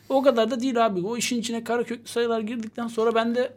o 0.09 0.23
kadar 0.23 0.51
da 0.51 0.61
değil 0.61 0.87
abi. 0.87 1.01
O 1.01 1.17
işin 1.17 1.41
içine 1.41 1.65
kara 1.65 1.85
köklü 1.85 2.09
sayılar 2.09 2.41
girdikten 2.41 2.89
sonra 2.89 3.15
ben 3.15 3.35
de 3.35 3.55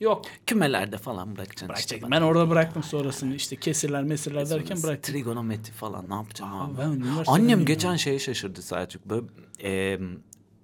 yok. 0.00 0.24
Kümelerde 0.46 0.98
falan 0.98 1.36
bırakacaksın. 1.36 1.68
Bırakacaktım. 1.68 2.10
Ben 2.10 2.22
orada 2.22 2.50
bıraktım 2.50 2.82
sonrasını 2.82 3.34
işte 3.34 3.56
kesirler 3.56 4.04
mesirler 4.04 4.50
derken 4.50 4.74
Sonra 4.76 4.88
bıraktım. 4.92 5.14
Trigonometri 5.14 5.72
falan 5.72 6.10
ne 6.10 6.14
yapacağım 6.14 6.60
abi? 6.60 6.82
Abi 6.82 7.00
ben 7.00 7.24
Annem 7.26 7.64
geçen 7.64 7.96
şeye 7.96 8.18
şaşırdı 8.18 8.62
Selçuk. 8.62 9.04
Böyle 9.04 9.26
e, 9.62 9.98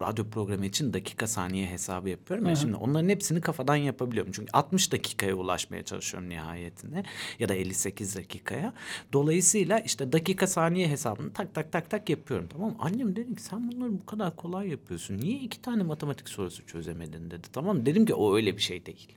radyo 0.02 0.30
programı 0.30 0.66
için 0.66 0.92
dakika 0.92 1.26
saniye 1.26 1.66
hesabı 1.66 2.08
yapıyorum 2.08 2.46
ya. 2.46 2.56
Şimdi 2.56 2.76
onların 2.76 3.08
hepsini 3.08 3.40
kafadan 3.40 3.76
yapabiliyorum. 3.76 4.32
Çünkü 4.32 4.50
60 4.52 4.92
dakikaya 4.92 5.34
ulaşmaya 5.34 5.82
çalışıyorum 5.82 6.28
nihayetinde. 6.28 7.04
Ya 7.38 7.48
da 7.48 7.54
58 7.54 8.16
dakikaya. 8.16 8.72
Dolayısıyla 9.12 9.78
işte 9.78 10.12
dakika 10.12 10.46
saniye 10.46 10.88
hesabını 10.88 11.32
tak 11.32 11.54
tak 11.54 11.72
tak 11.72 11.90
tak 11.90 12.10
yapıyorum. 12.10 12.48
Tamam 12.52 12.70
mı? 12.70 12.76
Annem 12.78 13.16
dedi 13.16 13.34
ki 13.34 13.42
sen 13.42 13.72
bunları 13.72 13.92
bu 13.92 14.06
kadar 14.06 14.36
kolay 14.36 14.68
yapıyorsun. 14.68 15.18
Niye 15.18 15.38
iki 15.38 15.62
tane 15.62 15.82
matematik 15.82 16.28
sorusu 16.28 16.66
çözemedin 16.66 17.30
dedi. 17.30 17.46
Tamam? 17.52 17.86
Dedim 17.86 18.06
ki 18.06 18.14
o 18.14 18.36
öyle 18.36 18.56
bir 18.56 18.62
şey 18.62 18.86
değil. 18.86 19.08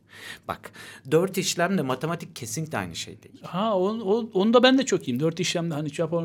Bak 0.48 0.72
dört 1.12 1.38
işlemle 1.38 1.82
matematik 1.82 2.36
kesinlikle 2.36 2.77
aynı 2.77 2.96
şey 2.96 3.24
değil. 3.24 3.44
Ha 3.44 3.77
on, 3.77 4.00
o, 4.00 4.30
onda 4.34 4.63
ben 4.63 4.77
de 4.77 4.86
çok 4.86 5.08
iyiyim. 5.08 5.20
Dört 5.20 5.39
işlemde 5.39 5.74
hani 5.74 5.89
çarpma 5.89 6.22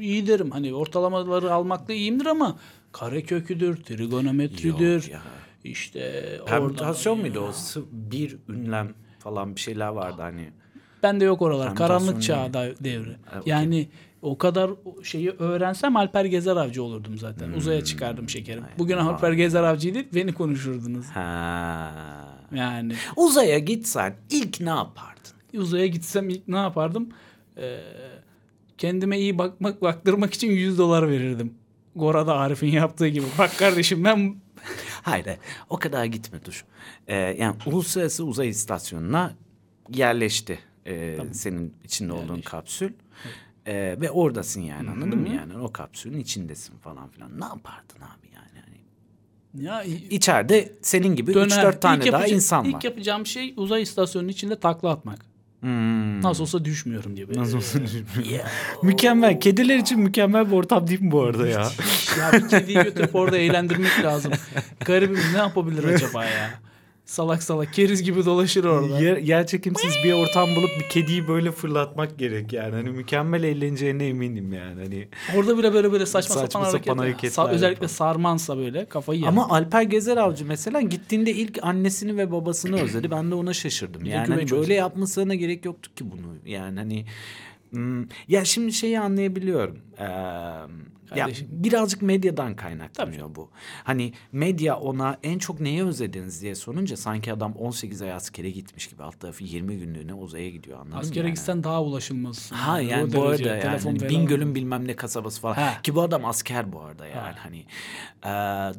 iyi 0.00 0.26
derim. 0.26 0.50
Hani 0.50 0.74
ortalamaları 0.74 1.54
almakta 1.54 1.92
iyiyimdir 1.92 2.26
ama 2.26 2.58
kare 2.92 3.22
köküdür, 3.22 3.76
trigonometridir. 3.76 4.94
Yok 4.94 5.08
ya. 5.08 5.22
İşte 5.64 6.24
Permütasyon 6.46 7.20
muydu 7.20 7.40
o? 7.40 7.52
Bir 7.92 8.36
ünlem 8.48 8.94
falan 9.18 9.56
bir 9.56 9.60
şeyler 9.60 9.88
vardı 9.88 10.22
hani. 10.22 10.50
Bende 11.02 11.24
yok 11.24 11.42
oralar. 11.42 11.74
Karanlık 11.76 12.22
çağ 12.22 12.42
değil. 12.42 12.52
da- 12.52 12.84
devri. 12.84 13.16
Ha, 13.24 13.40
okey. 13.40 13.50
Yani 13.50 13.88
o 14.22 14.38
kadar 14.38 14.70
şeyi 15.02 15.30
öğrensem 15.30 15.96
Alper 15.96 16.24
Gezer 16.24 16.56
Avcı 16.56 16.82
olurdum 16.82 17.18
zaten. 17.18 17.52
Uzaya 17.52 17.84
çıkardım 17.84 18.28
şekerim. 18.28 18.64
Bugün 18.78 18.96
Alper 18.96 19.32
Gezer 19.32 19.62
Avcı'ydı 19.62 19.98
beni 20.14 20.32
konuşurdunuz. 20.34 21.06
Ha. 21.06 21.92
Yani 22.54 22.94
Uzaya 23.16 23.58
gitsen 23.58 24.16
ilk 24.30 24.60
ne 24.60 24.68
yapardın? 24.70 25.12
uzaya 25.54 25.86
gitsem 25.86 26.28
ilk 26.28 26.48
ne 26.48 26.56
yapardım? 26.56 27.08
Ee, 27.56 27.80
kendime 28.78 29.18
iyi 29.18 29.38
bakmak 29.38 29.82
baktırmak 29.82 30.34
için 30.34 30.50
100 30.50 30.78
dolar 30.78 31.08
verirdim. 31.08 31.54
Gora'da 31.96 32.34
Arif'in 32.36 32.66
yaptığı 32.72 33.08
gibi. 33.08 33.26
Bak 33.38 33.58
kardeşim 33.58 34.04
ben 34.04 34.36
Hayır 35.02 35.26
o 35.70 35.78
kadar 35.78 36.04
gitme 36.04 36.44
dur. 36.44 36.64
Ee, 37.06 37.14
yani 37.16 37.56
uluslararası 37.66 38.24
uzay 38.24 38.48
istasyonuna 38.48 39.34
yerleşti 39.88 40.58
ee, 40.86 41.18
senin 41.32 41.74
içinde 41.84 42.12
olduğun 42.12 42.40
kapsül. 42.40 42.92
Ee, 43.66 43.96
ve 44.00 44.10
oradasın 44.10 44.60
yani 44.60 44.90
anladın 44.90 45.18
mı 45.18 45.28
yani 45.28 45.58
o 45.58 45.72
kapsülün 45.72 46.20
içindesin 46.20 46.78
falan 46.78 47.08
filan. 47.08 47.40
Ne 47.40 47.44
yapardın 47.44 47.96
abi 48.00 48.26
yani? 48.34 48.62
Hani 48.64 49.64
ya 49.66 49.82
İçeride 50.10 50.72
senin 50.82 51.16
gibi 51.16 51.34
döner. 51.34 51.64
3-4 51.64 51.80
tane 51.80 52.04
İlk 52.04 52.12
daha 52.12 52.20
yapacağım- 52.20 52.36
insan 52.36 52.64
İlk 52.64 52.74
var. 52.74 52.82
yapacağım 52.84 53.26
şey 53.26 53.54
uzay 53.56 53.82
istasyonunun 53.82 54.28
içinde 54.32 54.60
takla 54.60 54.90
atmak. 54.90 55.31
Hmm. 55.62 56.22
Nasıl 56.22 56.42
olsa 56.42 56.64
düşmüyorum 56.64 57.16
diye. 57.16 57.26
Nasıl 57.34 57.56
olsa 57.56 57.78
düşmüyorum. 57.82 58.46
mükemmel. 58.82 59.40
Kediler 59.40 59.76
için 59.78 60.00
mükemmel 60.00 60.46
bir 60.46 60.52
ortam 60.56 60.86
değil 60.86 61.00
mi 61.00 61.10
bu 61.10 61.22
arada 61.22 61.48
ya? 61.48 61.68
ya 62.18 62.32
bir 62.32 62.48
kediyi 62.48 62.82
götürüp 62.82 63.14
orada 63.14 63.38
eğlendirmek 63.38 64.04
lazım. 64.04 64.32
Garibim 64.84 65.20
ne 65.34 65.38
yapabilir 65.38 65.84
acaba 65.84 66.24
ya? 66.24 66.50
Salak 67.12 67.42
salak 67.42 67.72
keriz 67.72 68.02
gibi 68.02 68.24
dolaşır 68.24 68.64
orada. 68.64 69.00
Yer, 69.00 69.16
yer 69.16 69.46
çekimsiz 69.46 69.94
bir 70.04 70.12
ortam 70.12 70.48
bulup 70.56 70.70
bir 70.80 70.88
kediyi 70.88 71.28
böyle 71.28 71.52
fırlatmak 71.52 72.18
gerek 72.18 72.52
yani. 72.52 72.74
Hani 72.74 72.90
mükemmel 72.90 73.42
eğleneceğine 73.42 74.06
eminim 74.06 74.52
yani. 74.52 74.82
Hani 74.82 75.08
Orada 75.36 75.58
bile 75.58 75.74
böyle 75.74 75.92
böyle 75.92 76.06
saçma, 76.06 76.34
Saçma 76.34 76.46
sapan, 76.46 76.64
sapan 76.64 76.98
hareketler. 76.98 77.04
hareketler 77.04 77.44
Sa- 77.44 77.48
özellikle 77.48 77.84
yapan. 77.84 77.86
sarmansa 77.86 78.58
böyle 78.58 78.84
kafayı 78.84 79.20
yer. 79.20 79.28
ama 79.28 79.48
Alper 79.48 79.82
Gezer 79.82 80.16
Avcı 80.16 80.44
mesela 80.46 80.80
gittiğinde 80.80 81.30
ilk 81.30 81.58
annesini 81.62 82.16
ve 82.16 82.32
babasını 82.32 82.80
özledi. 82.80 83.10
Ben 83.10 83.30
de 83.30 83.34
ona 83.34 83.52
şaşırdım. 83.52 84.04
Yani 84.04 84.34
hani 84.34 84.50
böyle 84.50 84.74
yapmasına 84.74 85.34
gerek 85.34 85.64
yoktu 85.64 85.90
ki 85.96 86.10
bunu. 86.10 86.34
Yani 86.46 86.78
hani 86.78 87.04
hmm, 87.70 88.02
ya 88.28 88.44
şimdi 88.44 88.72
şeyi 88.72 89.00
anlayabiliyorum. 89.00 89.78
Ee, 91.14 91.18
ya 91.18 91.24
Kardeşim. 91.24 91.48
birazcık 91.50 92.02
medyadan 92.02 92.56
kaynaklanıyor 92.56 93.34
bu. 93.34 93.50
Hani 93.84 94.12
medya 94.32 94.76
ona 94.76 95.18
en 95.22 95.38
çok 95.38 95.60
neyi 95.60 95.84
özlediniz 95.84 96.42
diye 96.42 96.54
sorunca 96.54 96.96
sanki 96.96 97.32
adam 97.32 97.52
18 97.52 98.02
ay 98.02 98.12
askere 98.12 98.50
gitmiş 98.50 98.86
gibi 98.88 99.02
alt 99.02 99.20
tarafı 99.20 99.44
20 99.44 99.78
günlüğüne 99.78 100.14
uzaya 100.14 100.50
gidiyor 100.50 100.76
anladın 100.78 100.94
mı? 100.94 101.00
Askere 101.00 101.24
yani? 101.26 101.34
gitsen 101.34 101.64
daha 101.64 101.82
ulaşılmazsın. 101.82 102.56
Ha 102.56 102.74
O 102.76 102.78
yani 102.78 103.12
bu 103.12 103.22
arada 103.22 103.42
yani 103.48 103.62
hani 103.64 103.98
falan- 103.98 104.10
Bingöl'ün 104.10 104.54
bilmem 104.54 104.86
ne 104.88 104.96
kasabası 104.96 105.40
falan 105.40 105.54
Ha. 105.54 105.78
ki 105.82 105.94
bu 105.94 106.02
adam 106.02 106.24
asker 106.24 106.72
bu 106.72 106.80
arada 106.80 107.06
yani 107.06 107.16
Ha. 107.20 107.34
hani 107.38 107.64
Ee, 108.24 108.28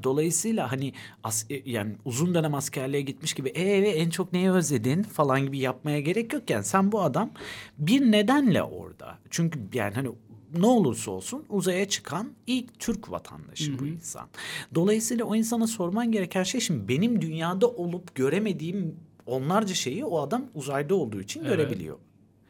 dolayısıyla 0.03 0.71
hani 0.71 0.93
as- 1.23 1.45
e, 1.51 1.61
yani 1.71 1.95
uzun 2.05 2.35
dönem 2.35 2.53
askerliğe 2.55 3.01
gitmiş 3.01 3.33
gibi 3.33 3.49
e 3.49 3.77
en 3.77 4.09
çok 4.09 4.33
neyi 4.33 4.51
özledin 4.51 5.03
falan 5.03 5.41
gibi 5.41 5.57
yapmaya 5.59 5.99
gerek 5.99 6.33
yokken 6.33 6.61
sen 6.61 6.91
bu 6.91 7.01
adam 7.01 7.29
bir 7.77 8.11
nedenle 8.11 8.63
orada 8.63 9.17
çünkü 9.29 9.59
yani 9.73 9.95
hani 9.95 10.09
ne 10.53 10.65
olursa 10.65 11.11
olsun 11.11 11.45
uzaya 11.49 11.89
çıkan 11.89 12.27
ilk 12.47 12.79
Türk 12.79 13.11
vatandaşı 13.11 13.79
bu 13.79 13.87
insan. 13.87 14.27
Dolayısıyla 14.75 15.25
o 15.25 15.35
insana 15.35 15.67
sorman 15.67 16.11
gereken 16.11 16.43
şey 16.43 16.61
şimdi 16.61 16.87
benim 16.87 17.21
dünyada 17.21 17.67
olup 17.67 18.15
göremediğim 18.15 18.95
onlarca 19.25 19.75
şeyi 19.75 20.05
o 20.05 20.21
adam 20.21 20.45
uzayda 20.53 20.95
olduğu 20.95 21.21
için 21.21 21.43
görebiliyor. 21.43 21.97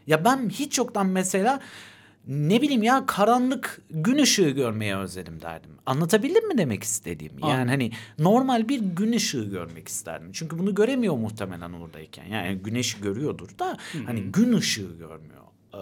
Ya 0.08 0.26
ben 0.26 0.50
hiç 0.50 0.78
yoktan 0.78 1.08
mesela 1.08 1.60
ne 2.28 2.62
bileyim 2.62 2.84
ya 2.84 3.06
karanlık 3.06 3.82
gün 3.90 4.18
ışığı 4.18 4.50
görmeye 4.50 4.98
özledim 4.98 5.42
derdim. 5.42 5.72
Anlatabildim 5.86 6.48
mi 6.48 6.58
demek 6.58 6.84
istediğimi? 6.84 7.42
Yani 7.42 7.52
Anladım. 7.52 7.70
hani 7.70 7.92
normal 8.20 8.70
bir 8.70 8.80
gün 8.80 9.12
ışığı 9.12 9.44
görmek 9.44 9.88
isterdim. 9.88 10.30
Çünkü 10.34 10.60
bunu 10.60 10.76
göremiyor 10.76 11.18
muhtemelen 11.18 11.74
oradayken. 11.74 12.26
Yani 12.26 12.56
güneşi 12.56 13.02
görüyordur 13.02 13.50
da 13.60 13.78
hani 14.06 14.22
gün 14.22 14.54
ışığı 14.54 14.98
görmüyor. 15.00 15.44
Ee, 15.74 15.78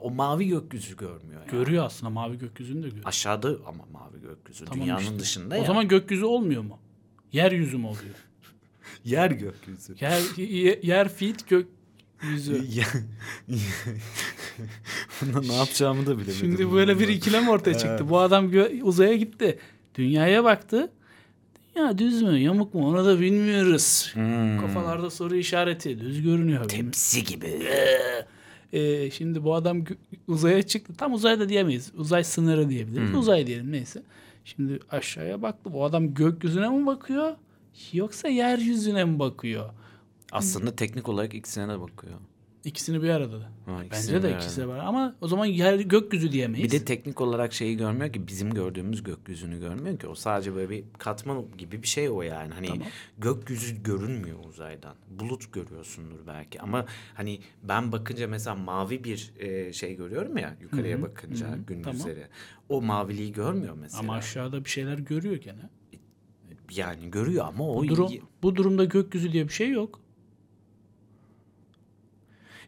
o 0.00 0.10
mavi 0.10 0.48
gökyüzü 0.48 0.96
görmüyor. 0.96 1.40
Yani. 1.40 1.50
Görüyor 1.50 1.84
aslında 1.84 2.10
mavi 2.10 2.38
gökyüzünü 2.38 2.82
de 2.82 2.88
görüyor. 2.88 3.04
Aşağıda 3.06 3.48
ama 3.66 3.84
mavi 3.92 4.20
gökyüzü 4.22 4.64
Tamam 4.64 4.84
dünyanın 4.84 5.00
işte. 5.02 5.18
dışında 5.18 5.54
O 5.54 5.58
ya. 5.58 5.64
zaman 5.64 5.88
gökyüzü 5.88 6.24
olmuyor 6.24 6.62
mu? 6.62 6.78
Yeryüzü 7.32 7.78
mü 7.78 7.86
oluyor? 7.86 8.14
yer 9.04 9.30
gökyüzü. 9.30 9.94
Yer, 10.00 10.20
ye- 10.36 10.80
yer 10.82 11.08
fit 11.08 11.48
gökyüzü. 11.48 12.62
Bunda 15.22 15.40
ne 15.40 15.56
yapacağımı 15.56 16.06
da 16.06 16.10
bilemedim. 16.18 16.34
Şimdi 16.34 16.72
böyle 16.72 16.98
bir 16.98 17.08
ikilem 17.08 17.48
ortaya 17.48 17.78
çıktı. 17.78 18.08
Bu 18.08 18.18
adam 18.20 18.50
uzaya 18.82 19.16
gitti. 19.16 19.58
Dünyaya 19.94 20.44
baktı. 20.44 20.90
Dünya 21.76 21.98
düz 21.98 22.22
mü 22.22 22.38
yamuk 22.38 22.74
mu 22.74 22.88
onu 22.88 23.04
da 23.04 23.20
bilmiyoruz. 23.20 24.10
Hmm. 24.14 24.60
Kafalarda 24.60 25.10
soru 25.10 25.36
işareti. 25.36 26.00
Düz 26.00 26.22
görünüyor. 26.22 26.68
Tepsi 26.68 27.24
gibi. 27.24 27.62
Ee, 28.72 29.10
şimdi 29.10 29.44
bu 29.44 29.54
adam 29.54 29.84
uzaya 30.28 30.62
çıktı. 30.62 30.94
Tam 30.98 31.12
uzay 31.12 31.40
da 31.40 31.48
diyemeyiz. 31.48 31.92
Uzay 31.96 32.24
sınırı 32.24 32.68
diyebiliriz. 32.70 33.10
Uzay 33.18 33.46
diyelim 33.46 33.72
neyse. 33.72 34.02
Şimdi 34.44 34.80
aşağıya 34.90 35.42
baktı. 35.42 35.72
Bu 35.72 35.84
adam 35.84 36.14
gökyüzüne 36.14 36.68
mi 36.68 36.86
bakıyor? 36.86 37.32
Yoksa 37.92 38.28
yeryüzüne 38.28 39.04
mi 39.04 39.18
bakıyor? 39.18 39.70
Aslında 40.32 40.76
teknik 40.76 41.08
olarak 41.08 41.34
ikisine 41.34 41.68
de 41.68 41.80
bakıyor. 41.80 42.14
İkisini 42.64 43.02
bir 43.02 43.08
arada 43.08 43.40
da. 43.40 43.50
Ha, 43.66 43.84
ikisini 43.84 44.14
Bence 44.14 44.28
de 44.28 44.30
bir 44.30 44.36
ikisi 44.36 44.60
de 44.60 44.68
var 44.68 44.78
ama 44.78 45.14
o 45.20 45.28
zaman 45.28 45.46
yer 45.46 45.78
gökyüzü 45.78 46.32
diyemeyiz. 46.32 46.72
Bir 46.72 46.80
de 46.80 46.84
teknik 46.84 47.20
olarak 47.20 47.52
şeyi 47.52 47.76
görmüyor 47.76 48.12
ki 48.12 48.26
bizim 48.26 48.54
gördüğümüz 48.54 49.02
gökyüzünü 49.02 49.60
görmüyor 49.60 49.98
ki. 49.98 50.06
O 50.06 50.14
sadece 50.14 50.54
böyle 50.54 50.70
bir 50.70 50.84
katman 50.98 51.44
gibi 51.58 51.82
bir 51.82 51.88
şey 51.88 52.08
o 52.08 52.22
yani. 52.22 52.54
Hani 52.54 52.66
Tamam. 52.66 52.86
gökyüzü 53.18 53.82
görünmüyor 53.82 54.38
uzaydan. 54.48 54.94
Bulut 55.10 55.52
görüyorsundur 55.52 56.26
belki 56.26 56.60
ama 56.60 56.86
hani 57.14 57.40
ben 57.62 57.92
bakınca 57.92 58.28
mesela 58.28 58.56
mavi 58.56 59.04
bir 59.04 59.32
e, 59.38 59.72
şey 59.72 59.96
görüyorum 59.96 60.38
ya 60.38 60.56
yukarıya 60.62 61.02
bakınca 61.02 61.46
gündüzleri. 61.66 62.26
O 62.68 62.82
maviliği 62.82 63.32
görmüyor 63.32 63.74
mesela. 63.80 64.00
ama 64.00 64.14
aşağıda 64.14 64.64
bir 64.64 64.70
şeyler 64.70 64.98
görüyor 64.98 65.36
gene. 65.36 65.70
yani 66.70 67.10
görüyor 67.10 67.44
ama 67.46 67.70
o 67.70 67.76
Bu, 67.76 67.88
durum, 67.88 68.12
bu 68.42 68.56
durumda 68.56 68.84
gökyüzü 68.84 69.32
diye 69.32 69.48
bir 69.48 69.52
şey 69.52 69.70
yok. 69.70 70.01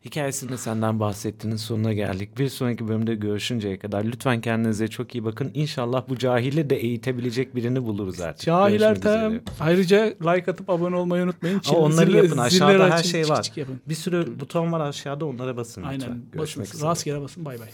Hikayesinde 0.04 0.56
senden 0.56 1.00
bahsettiğinin 1.00 1.56
sonuna 1.56 1.92
geldik. 1.92 2.38
Bir 2.38 2.48
sonraki 2.48 2.88
bölümde 2.88 3.14
görüşünceye 3.14 3.78
kadar 3.78 4.04
lütfen 4.04 4.40
kendinize 4.40 4.88
çok 4.88 5.14
iyi 5.14 5.24
bakın. 5.24 5.50
İnşallah 5.54 6.04
bu 6.08 6.18
cahili 6.18 6.70
de 6.70 6.76
eğitebilecek 6.76 7.56
birini 7.56 7.84
buluruz 7.84 8.20
artık. 8.20 8.46
Cahil 8.46 8.70
Görüşmek 8.78 8.96
Ertem. 8.96 9.26
üzere. 9.30 9.42
Ayrıca 9.60 10.04
like 10.04 10.50
atıp 10.50 10.70
abone 10.70 10.96
olmayı 10.96 11.24
unutmayın. 11.24 11.60
Ama 11.68 11.78
onları 11.78 12.06
Zille- 12.10 12.16
yapın. 12.16 12.38
Aşağıda 12.38 12.90
her 12.90 13.02
şey 13.02 13.22
çık 13.22 13.30
var. 13.32 13.42
çık 13.42 13.56
yapın. 13.56 13.80
Bir 13.88 13.94
sürü 13.94 14.40
buton 14.40 14.72
var 14.72 14.80
aşağıda 14.80 15.26
onlara 15.26 15.56
basın 15.56 15.82
lütfen. 15.82 16.00
Aynen. 16.10 16.22
Görüşmek 16.32 16.66
Basın. 16.74 16.86
Rastgele 16.86 17.20
basın. 17.20 17.44
Bay 17.44 17.58
bay. 17.60 17.68